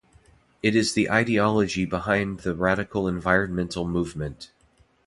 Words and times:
It 0.63 0.75
is 0.75 0.93
the 0.93 1.11
ideology 1.11 1.85
behind 1.85 2.39
the 2.39 2.55
radical 2.55 3.07
environmental 3.07 3.87
movement. 3.87 4.49